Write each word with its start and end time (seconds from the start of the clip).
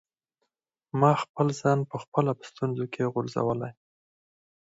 ما 0.99 1.11
خپل 1.23 1.47
ځان 1.61 1.79
په 1.89 1.95
خپله 2.03 2.31
په 2.39 2.43
ستونزو 2.51 2.85
کي 2.93 3.01
غورځولی. 3.13 3.71